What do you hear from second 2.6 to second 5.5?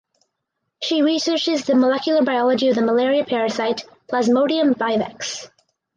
of the malaria parasite "Plasmodium vivax".